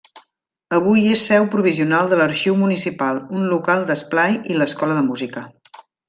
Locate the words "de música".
5.01-5.45